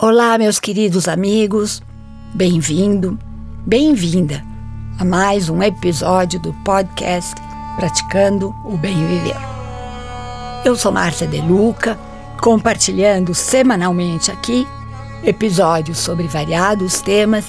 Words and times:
Olá, 0.00 0.38
meus 0.38 0.60
queridos 0.60 1.08
amigos, 1.08 1.82
bem-vindo, 2.32 3.18
bem-vinda 3.66 4.44
a 4.96 5.04
mais 5.04 5.48
um 5.48 5.60
episódio 5.60 6.38
do 6.38 6.52
podcast 6.64 7.34
Praticando 7.74 8.54
o 8.64 8.76
Bem 8.76 8.94
Viver. 8.94 9.34
Eu 10.64 10.76
sou 10.76 10.92
Márcia 10.92 11.26
De 11.26 11.40
Luca, 11.40 11.98
compartilhando 12.40 13.34
semanalmente 13.34 14.30
aqui 14.30 14.64
episódios 15.24 15.98
sobre 15.98 16.28
variados 16.28 17.00
temas 17.00 17.46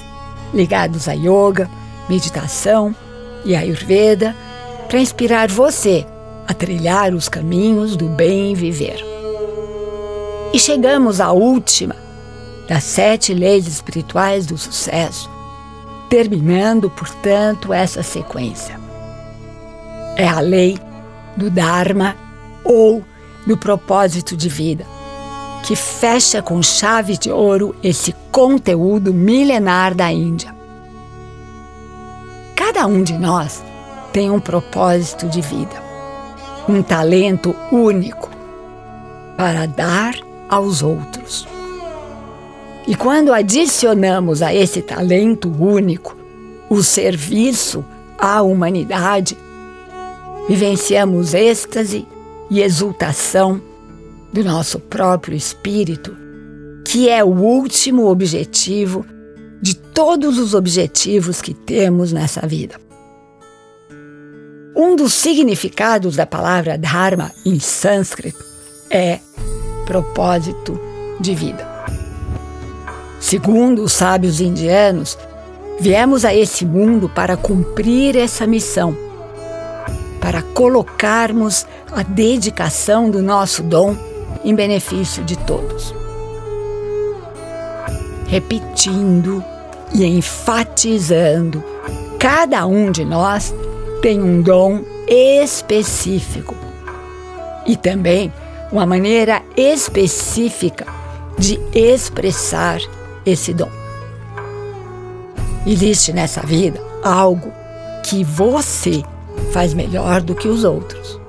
ligados 0.51 1.07
a 1.07 1.13
yoga, 1.13 1.69
meditação 2.09 2.95
e 3.45 3.55
ayurveda 3.55 4.35
para 4.87 4.99
inspirar 4.99 5.49
você 5.49 6.03
a 6.47 6.53
trilhar 6.55 7.13
os 7.13 7.29
caminhos 7.29 7.95
do 7.95 8.07
bem 8.07 8.55
viver. 8.55 9.05
E 10.51 10.57
chegamos 10.57 11.21
à 11.21 11.31
última 11.31 12.08
das 12.69 12.83
sete 12.83 13.33
leis 13.33 13.65
espirituais 13.65 14.45
do 14.45 14.55
sucesso, 14.55 15.27
terminando, 16.07 16.87
portanto, 16.87 17.73
essa 17.73 18.03
sequência. 18.03 18.79
É 20.15 20.27
a 20.27 20.39
lei 20.39 20.77
do 21.35 21.49
Dharma 21.49 22.15
ou 22.63 23.03
do 23.47 23.57
propósito 23.57 24.37
de 24.37 24.47
vida, 24.47 24.85
que 25.65 25.75
fecha 25.75 26.43
com 26.43 26.61
chave 26.61 27.17
de 27.17 27.31
ouro 27.31 27.75
esse 27.81 28.13
conteúdo 28.31 29.11
milenar 29.15 29.95
da 29.95 30.11
Índia. 30.11 30.55
Cada 32.55 32.85
um 32.85 33.01
de 33.01 33.13
nós 33.13 33.63
tem 34.13 34.29
um 34.29 34.39
propósito 34.39 35.27
de 35.27 35.41
vida, 35.41 35.81
um 36.67 36.83
talento 36.83 37.55
único 37.71 38.29
para 39.35 39.65
dar 39.65 40.13
aos 40.47 40.83
outros. 40.83 41.47
E 42.89 42.95
quando 42.95 43.31
adicionamos 43.31 44.41
a 44.41 44.51
esse 44.51 44.81
talento 44.81 45.47
único 45.47 46.17
o 46.71 46.81
serviço 46.81 47.85
à 48.17 48.41
humanidade, 48.41 49.37
vivenciamos 50.47 51.35
êxtase 51.35 52.07
e 52.49 52.61
exultação 52.61 53.61
do 54.33 54.43
nosso 54.43 54.79
próprio 54.79 55.37
espírito, 55.37 56.17
que 56.83 57.07
é 57.07 57.23
o 57.23 57.27
último 57.27 58.07
objetivo 58.07 59.05
de 59.61 59.75
todos 59.75 60.39
os 60.39 60.55
objetivos 60.55 61.43
que 61.43 61.53
temos 61.53 62.11
nessa 62.11 62.47
vida. 62.47 62.75
Um 64.75 64.95
dos 64.95 65.13
significados 65.13 66.15
da 66.15 66.25
palavra 66.25 66.75
Dharma 66.75 67.31
em 67.45 67.59
sânscrito 67.59 68.43
é 68.89 69.19
propósito 69.85 70.79
de 71.19 71.35
vida. 71.35 71.68
Segundo 73.19 73.83
os 73.83 73.93
sábios 73.93 74.39
indianos, 74.39 75.17
viemos 75.79 76.23
a 76.23 76.33
esse 76.33 76.65
mundo 76.65 77.09
para 77.09 77.35
cumprir 77.35 78.15
essa 78.15 78.47
missão, 78.47 78.95
para 80.21 80.41
colocarmos 80.41 81.65
a 81.91 82.01
dedicação 82.01 83.09
do 83.09 83.21
nosso 83.21 83.61
dom 83.61 83.95
em 84.43 84.55
benefício 84.55 85.23
de 85.23 85.37
todos. 85.39 85.93
Repetindo 88.27 89.43
e 89.93 90.05
enfatizando, 90.05 91.63
cada 92.19 92.65
um 92.65 92.91
de 92.91 93.03
nós 93.03 93.53
tem 94.01 94.21
um 94.21 94.41
dom 94.41 94.81
específico 95.07 96.55
e 97.65 97.75
também 97.75 98.31
uma 98.71 98.85
maneira 98.85 99.41
específica 99.57 100.85
de 101.37 101.59
expressar 101.73 102.79
esse 103.29 103.53
dom. 103.53 103.69
Existe 105.65 106.13
nessa 106.13 106.41
vida 106.41 106.81
algo 107.03 107.51
que 108.03 108.23
você 108.23 109.03
faz 109.51 109.73
melhor 109.73 110.21
do 110.21 110.35
que 110.35 110.47
os 110.47 110.63
outros. 110.63 111.19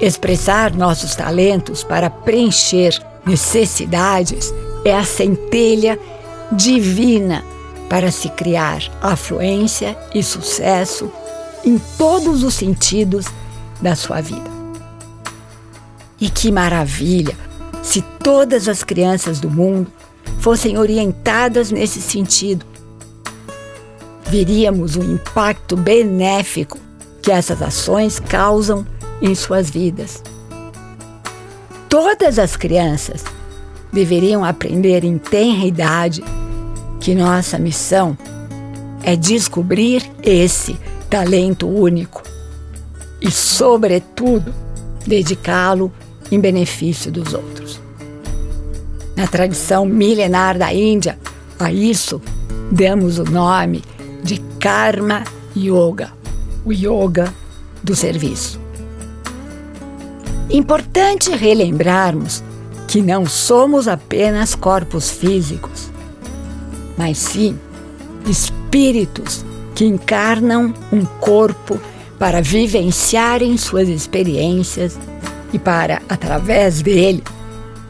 Expressar 0.00 0.74
nossos 0.74 1.14
talentos 1.14 1.82
para 1.82 2.08
preencher 2.08 3.00
necessidades 3.26 4.52
é 4.84 4.94
a 4.94 5.04
centelha 5.04 5.98
divina 6.52 7.44
para 7.88 8.10
se 8.10 8.28
criar 8.28 8.80
afluência 9.02 9.96
e 10.14 10.22
sucesso 10.22 11.10
em 11.64 11.78
todos 11.96 12.42
os 12.42 12.54
sentidos 12.54 13.26
da 13.80 13.94
sua 13.96 14.20
vida. 14.20 14.58
E 16.20 16.30
que 16.30 16.50
maravilha 16.50 17.36
se 17.82 18.02
todas 18.22 18.68
as 18.68 18.82
crianças 18.82 19.40
do 19.40 19.50
mundo 19.50 19.90
fossem 20.40 20.78
orientadas 20.78 21.70
nesse 21.70 22.00
sentido. 22.00 22.64
Veríamos 24.26 24.96
o 24.96 25.02
impacto 25.02 25.76
benéfico 25.76 26.78
que 27.22 27.30
essas 27.30 27.62
ações 27.62 28.20
causam 28.20 28.86
em 29.20 29.34
suas 29.34 29.70
vidas. 29.70 30.22
Todas 31.88 32.38
as 32.38 32.56
crianças 32.56 33.24
deveriam 33.92 34.44
aprender 34.44 35.04
em 35.04 35.16
tenra 35.18 35.64
idade 35.64 36.22
que 37.00 37.14
nossa 37.14 37.58
missão 37.58 38.16
é 39.02 39.16
descobrir 39.16 40.02
esse 40.22 40.78
talento 41.08 41.66
único 41.66 42.22
e, 43.20 43.30
sobretudo, 43.30 44.54
dedicá-lo 45.06 45.92
em 46.30 46.38
benefício 46.38 47.10
dos 47.10 47.32
outros. 47.32 47.80
Na 49.18 49.26
tradição 49.26 49.84
milenar 49.84 50.56
da 50.56 50.72
Índia, 50.72 51.18
a 51.58 51.72
isso 51.72 52.22
damos 52.70 53.18
o 53.18 53.24
nome 53.24 53.82
de 54.22 54.38
Karma 54.60 55.24
Yoga, 55.56 56.12
o 56.64 56.72
yoga 56.72 57.34
do 57.82 57.96
serviço. 57.96 58.60
Importante 60.48 61.32
relembrarmos 61.32 62.44
que 62.86 63.02
não 63.02 63.26
somos 63.26 63.88
apenas 63.88 64.54
corpos 64.54 65.10
físicos, 65.10 65.90
mas 66.96 67.18
sim 67.18 67.58
espíritos 68.24 69.44
que 69.74 69.84
encarnam 69.84 70.72
um 70.92 71.04
corpo 71.04 71.80
para 72.20 72.40
vivenciarem 72.40 73.56
suas 73.56 73.88
experiências 73.88 74.96
e 75.52 75.58
para, 75.58 76.02
através 76.08 76.82
dele, 76.82 77.24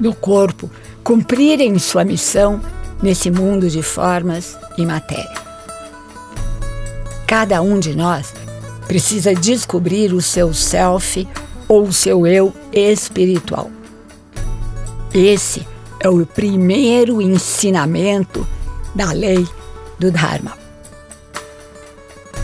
do 0.00 0.14
corpo, 0.14 0.70
cumprirem 1.08 1.78
sua 1.78 2.04
missão 2.04 2.60
nesse 3.02 3.30
mundo 3.30 3.70
de 3.70 3.82
formas 3.82 4.58
e 4.76 4.84
matéria. 4.84 5.40
Cada 7.26 7.62
um 7.62 7.80
de 7.80 7.96
nós 7.96 8.34
precisa 8.86 9.34
descobrir 9.34 10.12
o 10.12 10.20
seu 10.20 10.52
self 10.52 11.26
ou 11.66 11.84
o 11.84 11.92
seu 11.94 12.26
eu 12.26 12.52
espiritual. 12.70 13.70
Esse 15.14 15.66
é 15.98 16.10
o 16.10 16.26
primeiro 16.26 17.22
ensinamento 17.22 18.46
da 18.94 19.10
lei 19.10 19.48
do 19.98 20.12
Dharma. 20.12 20.58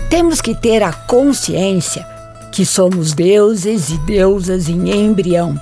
Temos 0.08 0.40
que 0.40 0.54
ter 0.54 0.82
a 0.82 0.90
consciência 0.90 2.02
que 2.50 2.64
somos 2.64 3.12
deuses 3.12 3.90
e 3.90 3.98
deusas 3.98 4.70
em 4.70 4.90
embrião, 4.90 5.54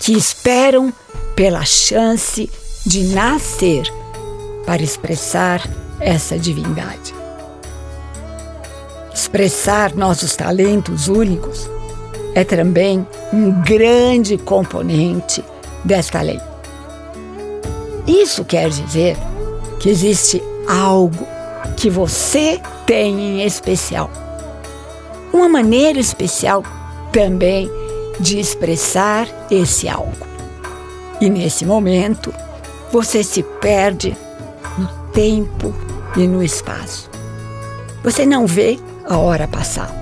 que 0.00 0.14
esperam 0.14 0.92
pela 1.36 1.66
chance 1.66 2.50
de 2.84 3.04
nascer 3.04 3.84
para 4.64 4.82
expressar 4.82 5.60
essa 6.00 6.38
divindade. 6.38 7.14
Expressar 9.14 9.94
nossos 9.94 10.34
talentos 10.34 11.08
únicos 11.08 11.68
é 12.34 12.42
também 12.42 13.06
um 13.32 13.62
grande 13.62 14.38
componente 14.38 15.44
desta 15.84 16.22
lei. 16.22 16.40
Isso 18.06 18.44
quer 18.44 18.70
dizer 18.70 19.16
que 19.78 19.90
existe 19.90 20.42
algo 20.68 21.26
que 21.76 21.90
você 21.90 22.60
tem 22.86 23.18
em 23.18 23.42
especial. 23.44 24.10
Uma 25.32 25.48
maneira 25.48 25.98
especial 25.98 26.62
também 27.12 27.70
de 28.18 28.38
expressar 28.38 29.28
esse 29.50 29.88
algo. 29.88 30.35
E 31.26 31.28
nesse 31.28 31.66
momento, 31.66 32.32
você 32.92 33.24
se 33.24 33.42
perde 33.42 34.16
no 34.78 34.86
tempo 35.10 35.74
e 36.16 36.24
no 36.24 36.40
espaço. 36.40 37.10
Você 38.04 38.24
não 38.24 38.46
vê 38.46 38.78
a 39.04 39.18
hora 39.18 39.48
passar. 39.48 39.92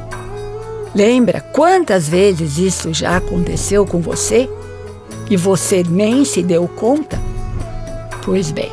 Lembra 0.94 1.40
quantas 1.40 2.06
vezes 2.06 2.58
isso 2.58 2.92
já 2.92 3.16
aconteceu 3.16 3.86
com 3.86 4.02
você 4.02 4.50
e 5.30 5.34
você 5.34 5.82
nem 5.82 6.26
se 6.26 6.42
deu 6.42 6.68
conta? 6.68 7.18
Pois 8.22 8.50
bem, 8.50 8.70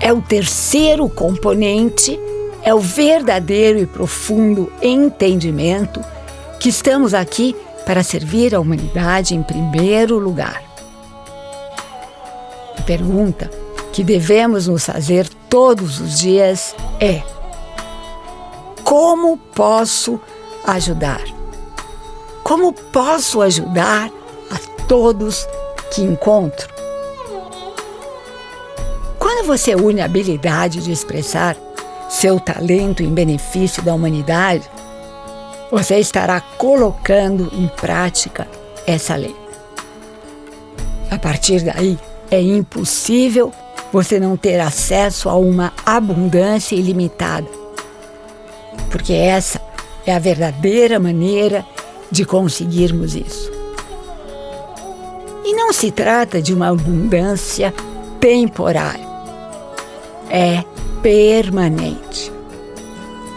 é 0.00 0.12
o 0.12 0.20
terceiro 0.20 1.08
componente, 1.08 2.18
é 2.64 2.74
o 2.74 2.80
verdadeiro 2.80 3.78
e 3.78 3.86
profundo 3.86 4.72
entendimento 4.82 6.00
que 6.58 6.68
estamos 6.68 7.14
aqui 7.14 7.54
para 7.86 8.02
servir 8.02 8.56
a 8.56 8.60
humanidade 8.60 9.36
em 9.36 9.42
primeiro 9.44 10.18
lugar. 10.18 10.69
Pergunta 12.90 13.48
que 13.92 14.02
devemos 14.02 14.66
nos 14.66 14.84
fazer 14.84 15.28
todos 15.48 16.00
os 16.00 16.18
dias 16.18 16.74
é: 16.98 17.22
Como 18.82 19.36
posso 19.36 20.20
ajudar? 20.66 21.22
Como 22.42 22.72
posso 22.72 23.42
ajudar 23.42 24.10
a 24.50 24.86
todos 24.88 25.46
que 25.92 26.02
encontro? 26.02 26.68
Quando 29.20 29.46
você 29.46 29.76
une 29.76 30.00
a 30.00 30.06
habilidade 30.06 30.82
de 30.82 30.90
expressar 30.90 31.56
seu 32.08 32.40
talento 32.40 33.04
em 33.04 33.14
benefício 33.14 33.84
da 33.84 33.94
humanidade, 33.94 34.68
você 35.70 36.00
estará 36.00 36.40
colocando 36.40 37.52
em 37.52 37.68
prática 37.68 38.48
essa 38.84 39.14
lei. 39.14 39.36
A 41.08 41.18
partir 41.18 41.62
daí, 41.62 41.96
é 42.30 42.40
impossível 42.40 43.52
você 43.92 44.20
não 44.20 44.36
ter 44.36 44.60
acesso 44.60 45.28
a 45.28 45.34
uma 45.36 45.72
abundância 45.84 46.76
ilimitada. 46.76 47.48
Porque 48.90 49.12
essa 49.12 49.60
é 50.06 50.14
a 50.14 50.18
verdadeira 50.18 50.98
maneira 50.98 51.66
de 52.10 52.24
conseguirmos 52.24 53.14
isso. 53.14 53.50
E 55.44 55.52
não 55.54 55.72
se 55.72 55.90
trata 55.90 56.40
de 56.40 56.54
uma 56.54 56.68
abundância 56.68 57.74
temporária. 58.20 59.08
É 60.28 60.64
permanente. 61.02 62.32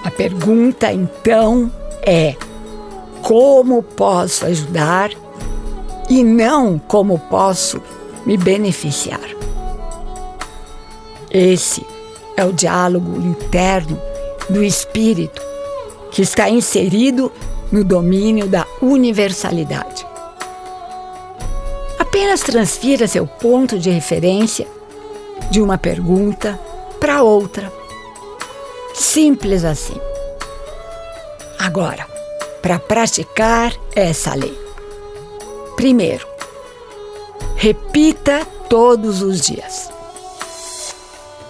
A 0.04 0.12
pergunta 0.12 0.92
então 0.92 1.72
é: 2.02 2.36
como 3.22 3.82
posso 3.82 4.46
ajudar 4.46 5.12
e 6.10 6.24
não 6.24 6.78
como 6.78 7.18
posso 7.18 7.82
me 8.26 8.38
beneficiar? 8.38 9.30
Esse 11.30 11.86
é 12.38 12.46
o 12.46 12.54
diálogo 12.54 13.20
interno 13.20 14.00
do 14.50 14.64
espírito 14.64 15.42
que 16.12 16.22
está 16.22 16.50
inserido 16.50 17.32
no 17.72 17.84
domínio 17.84 18.48
da 18.48 18.68
universalidade. 18.82 20.06
Apenas 21.98 22.42
transfira 22.42 23.08
seu 23.08 23.26
ponto 23.26 23.80
de 23.80 23.90
referência 23.90 24.68
de 25.50 25.62
uma 25.62 25.78
pergunta 25.78 26.60
para 27.00 27.24
outra. 27.24 27.74
Simples 28.94 29.64
assim. 29.66 30.00
Agora, 31.58 32.06
para 32.62 32.78
praticar 32.78 33.74
essa 33.96 34.36
lei. 34.36 34.58
Primeiro, 35.76 36.28
repita 37.56 38.46
todos 38.70 39.22
os 39.22 39.42
dias. 39.42 39.92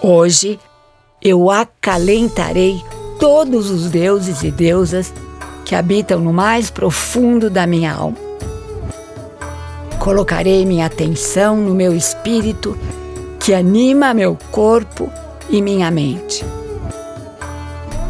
Hoje 0.02 0.60
eu 1.22 1.50
acalentarei 1.50 2.84
todos 3.20 3.70
os 3.70 3.90
deuses 3.90 4.44
e 4.44 4.52
deusas 4.52 5.14
que 5.66 5.76
habitam 5.76 6.20
no 6.20 6.34
mais 6.34 6.70
profundo 6.70 7.50
da 7.50 7.66
minha 7.66 7.94
alma. 7.94 8.18
Colocarei 10.00 10.66
minha 10.66 10.86
atenção 10.86 11.56
no 11.56 11.74
meu 11.74 11.96
espírito 11.96 12.78
que 13.40 13.54
anima 13.54 14.14
meu 14.14 14.38
corpo 14.52 15.10
e 15.50 15.62
minha 15.62 15.90
mente. 15.90 16.44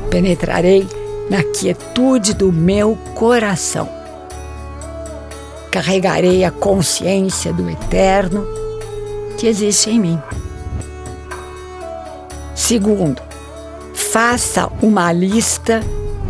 Penetrarei 0.10 0.88
na 1.30 1.44
quietude 1.44 2.34
do 2.34 2.52
meu 2.52 2.98
coração. 3.16 4.03
Carregarei 5.74 6.46
a 6.46 6.52
consciência 6.52 7.52
do 7.52 7.68
eterno 7.68 8.46
que 9.40 9.48
existe 9.48 9.90
em 9.90 10.00
mim. 10.00 10.22
Segundo, 12.54 13.20
faça 13.92 14.70
uma 14.84 15.12
lista 15.12 15.82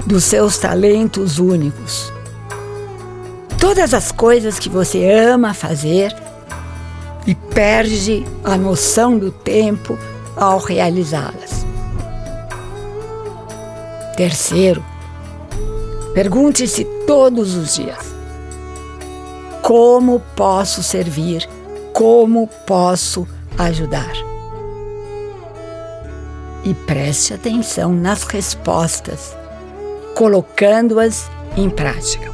dos 0.06 0.24
seus 0.24 0.58
talentos 0.58 1.40
únicos. 1.40 2.10
Todas 3.60 3.94
as 3.94 4.14
coisas 4.14 4.58
que 4.58 4.70
você 4.70 5.12
ama 5.12 5.54
fazer 5.54 6.16
e 7.28 7.36
perde 7.36 8.26
a 8.46 8.56
noção 8.56 9.20
do 9.20 9.30
tempo 9.30 10.00
ao 10.38 10.58
realizá-las. 10.58 11.66
Terceiro, 14.16 14.82
pergunte-se 16.14 16.86
todos 17.06 17.56
os 17.56 17.76
dias: 17.76 18.13
como 19.64 20.20
posso 20.36 20.84
servir? 20.84 21.48
Como 21.94 22.50
posso 22.68 23.26
ajudar? 23.58 24.12
E 26.66 26.74
preste 26.74 27.34
atenção 27.34 27.94
nas 27.94 28.24
respostas, 28.24 29.36
colocando-as 30.16 31.32
em 31.56 31.70
prática. 31.70 32.30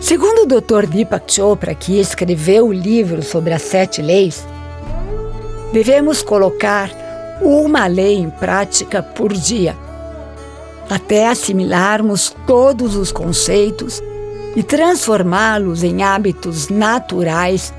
Segundo 0.00 0.42
o 0.42 0.60
Dr. 0.60 0.86
Deepak 0.86 1.32
Chopra, 1.32 1.76
que 1.76 2.00
escreveu 2.00 2.66
o 2.66 2.72
livro 2.72 3.22
sobre 3.22 3.52
as 3.52 3.62
sete 3.62 4.02
leis, 4.02 4.44
devemos 5.72 6.24
colocar 6.24 6.90
uma 7.40 7.86
lei 7.86 8.16
em 8.16 8.30
prática 8.30 9.00
por 9.00 9.32
dia, 9.32 9.76
até 10.90 11.28
assimilarmos 11.28 12.34
todos 12.44 12.96
os 12.96 13.12
conceitos 13.12 14.02
e 14.58 14.62
transformá-los 14.64 15.84
em 15.84 16.02
hábitos 16.02 16.68
naturais 16.68 17.72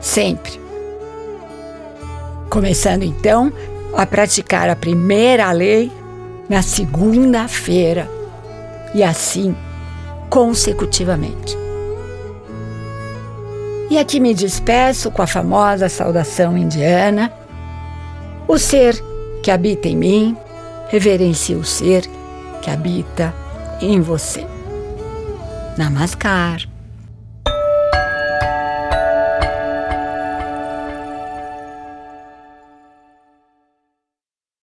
sempre. 0.00 0.58
Começando 2.48 3.02
então 3.02 3.52
a 3.94 4.06
praticar 4.06 4.70
a 4.70 4.74
primeira 4.74 5.52
lei 5.52 5.92
na 6.48 6.62
segunda-feira 6.62 8.10
e 8.94 9.02
assim 9.02 9.54
consecutivamente. 10.30 11.58
E 13.90 13.98
aqui 13.98 14.18
me 14.18 14.32
despeço 14.32 15.10
com 15.10 15.20
a 15.20 15.26
famosa 15.26 15.90
saudação 15.90 16.56
indiana: 16.56 17.30
O 18.48 18.56
ser 18.56 18.98
que 19.42 19.50
habita 19.50 19.88
em 19.88 19.96
mim 19.96 20.36
reverencia 20.88 21.58
o 21.58 21.64
ser 21.64 22.08
que 22.62 22.70
habita 22.70 23.34
em 23.78 24.00
você. 24.00 24.53
नमस्कार 25.78 26.66